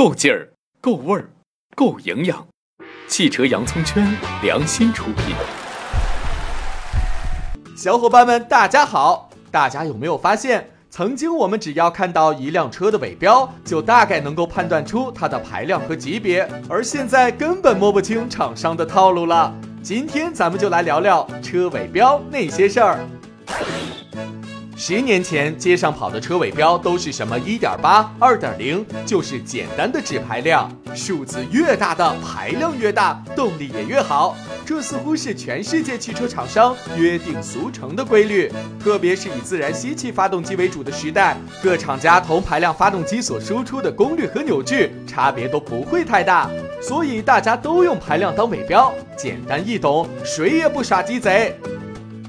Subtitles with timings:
[0.00, 0.48] 够劲儿，
[0.80, 1.28] 够味儿，
[1.76, 2.46] 够营养。
[3.06, 5.36] 汽车洋葱圈良心出品。
[7.76, 9.28] 小伙伴们，大家好！
[9.50, 19.54] 大家有没有发现，曾经我们只要看到一辆车的尾标，就大概能够判断出它的排量和级别，而现在根本摸不清厂商的套路了。
[19.82, 23.06] 今天咱们就来聊聊车尾标那些事儿。
[24.82, 30.72] 十年前，街上跑的车尾标都是什么一点八、二点零，就是简单的指排量。
[30.94, 34.34] 数字越大的排量越大，动力也越好。
[34.64, 38.50] 这似乎是全世界汽车厂商约定俗成的规律。
[38.82, 46.48] 特别是以自然吸气发动机为主的时代，各厂家同排量发动机所输出的功率和扭矩差别都不会太大，
[46.80, 51.54] 所以大家都用排量当尾标，简单易懂，谁也不耍鸡贼。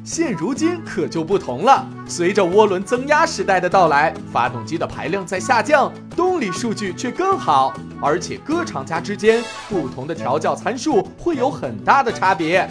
[0.04, 12.70] 现如今可就不同了，随着涡轮增压时代的到来，发动机的排量在下降，动力数据却更好，而且各厂家之间不同的调教参数会有很大的差别。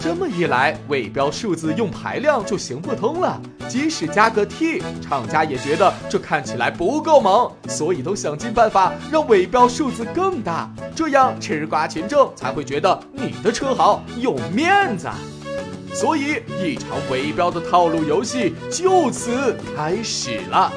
[0.00, 15.08] 这么一来，尾标数字用排量就行不通了，即使加个 T，厂家也觉得这看起来不够猛，所以都想尽办法让尾标数字更大，这样吃瓜群众才会觉得你的车好，有面子。
[15.92, 20.72] 所以，一场围标的套路游戏就此开始了。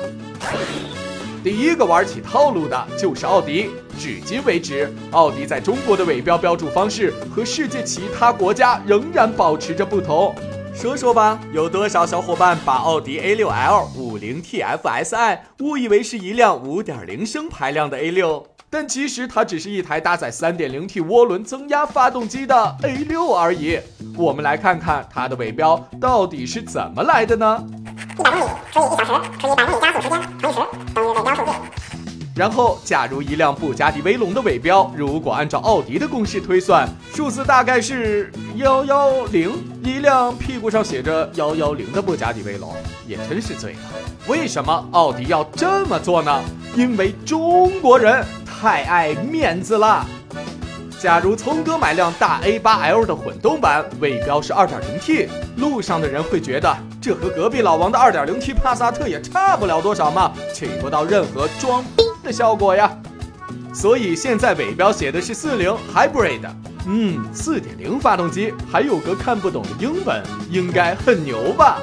[1.44, 3.70] 第一个玩起套路的就是奥迪。
[3.98, 10.36] 至今为止，奥迪在中国的尾标标注方式和世界其他国家仍然保持着不同。
[10.74, 18.44] 说说吧，有多少小伙伴把奥迪 A6L 50 TFSI 误以为是一辆5.0升排量的 A6？
[18.70, 23.80] 但其实它只是一台搭载 3.0T 涡轮增压发动机的 A6 而已。
[24.18, 27.64] 我们来看看它的尾标到底是怎么来的呢？
[28.18, 30.60] 一百公里除以一小时除以百公里加速时间乘以十
[30.94, 31.52] 等于尾标数字。
[32.36, 39.54] 然后，假如一辆布加迪威龙的尾标，如果按照奥迪的公式推算，数字大概是幺幺零。
[39.82, 42.76] 一辆屁股上写着幺幺零的布加迪威龙，
[43.08, 43.80] 也真是醉了。
[44.28, 46.44] 为什么奥迪要这么做呢？
[46.76, 48.26] 因为中国人
[48.62, 50.06] 太爱面子了。
[51.00, 55.28] 假如聪哥买辆大 A8L 的混动版，尾标是 2.0T，
[55.58, 62.90] 路上的人会觉得这和隔壁老王的 2.0T 帕萨特也差不了多少嘛，起不到任何装逼的效果呀。
[63.74, 66.42] 所以现在尾标写的是40 Hybrid，
[66.88, 71.78] 嗯，4.0发动机，还有个看不懂的英文，应该很牛吧？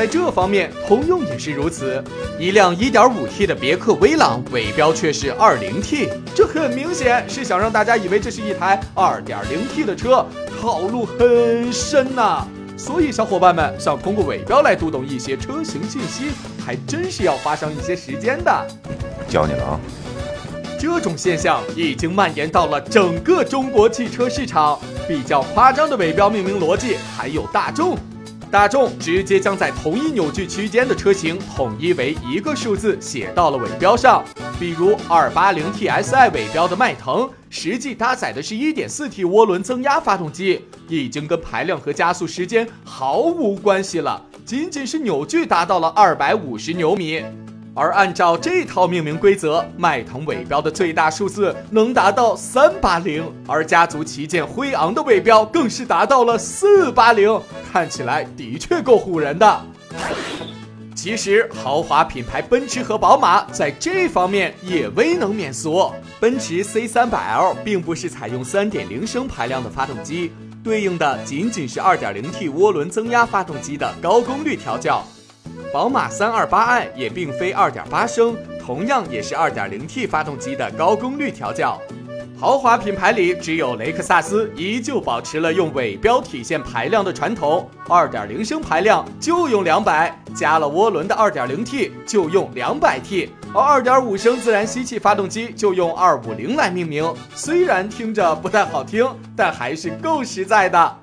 [0.00, 2.02] 在这方面，通用也是如此。
[2.38, 10.24] 一辆 1.5T 的别克威朗尾标却是 20T，这很明显是想让大家以为这是一台 2.0T 的车，
[10.58, 12.48] 套路很深呐。
[12.78, 16.30] 所以，小伙伴们想通过尾标来读懂一些车型信息，
[16.64, 18.66] 还真是要花上一些时间的。
[19.28, 19.80] 教你了啊！
[20.80, 24.78] 这种现象已经蔓延到了整个中国汽车市场。
[25.06, 27.98] 比较夸张的尾标命名逻辑还有大众。
[28.50, 34.24] 大众直接将在同一扭矩区间的车型统一为一个数字写到了尾标上，
[34.58, 47.22] 比如二八零 T S I 尾标的迈腾，实际搭载的是一点四 T 涡轮增压发动机，已经跟排量和加速时间毫无关系了，仅仅是扭矩达到了二百五十牛米。
[47.74, 57.40] 而按照这套命名规则，迈腾尾标的最大数字能达到三八零，而家族旗舰辉昂的尾标更是达到了四八零，
[57.72, 59.60] 看起来的确够唬人的。
[60.96, 65.90] 其实，豪华品牌奔驰和宝马在这方面也未能免俗。
[66.18, 70.32] 奔驰 C 三百 L 并不是采用三点零升排量的发动机，
[70.62, 75.02] 对应的仅仅是二点零 T 涡轮增压发动机的高功率调教。
[75.72, 81.80] 宝马 328i 也并非2.8升，同样也是 2.0T 发动机的高功率调教。
[82.38, 97.14] 豪华品牌里，只有雷克萨斯依旧保持了用尾标体现排量的传统，2.0升排量就用200，加了涡轮的 2.0T 就用 200T，而2.5升自然吸气发动机就用250来命名。
[97.34, 99.06] 虽然听着不太好听，
[99.36, 100.96] 但还是够实在的。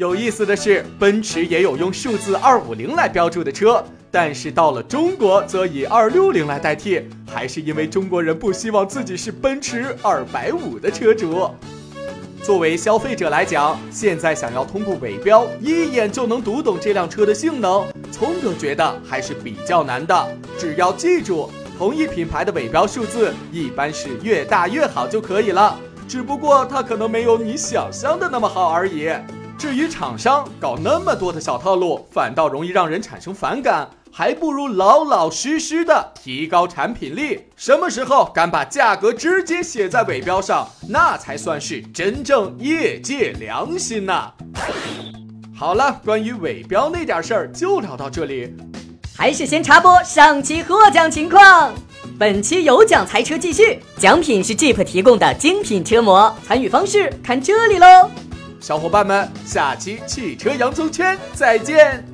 [0.00, 11.50] 有意思的是，奔驰也有用数字二五零来标注的车，但是到了中国则以二六零来代替，还是因为中国人不希望自己是奔驰二百五的车主。
[12.42, 20.38] 作为消费者来讲，现在想要通过尾标一眼就能读懂这辆车的性能，聪哥觉得还是比较难的。
[20.58, 29.10] 只要记住，同一品牌的尾标数字一般是越大越好就可以了，只不过它可能没有你想象的那么好而已。
[29.60, 33.86] 至于厂商搞那么多的小套路，反倒容易让人产生反感。
[34.10, 37.44] 还不如老老实实的提高产品力。
[37.56, 44.32] 什么时候敢把价格直接写在尾标上，那才算是真正业界良心呐！
[45.54, 48.56] 好了，关于尾标那点事儿就聊到这里。
[49.14, 51.70] 还是先插播上期获奖情况。
[52.18, 58.10] 本期有奖财车继续，奖品是 Jeep 提供的精品车模，参与方式看这里喽。
[58.60, 62.09] 小伙伴们，下期汽车洋葱圈再见。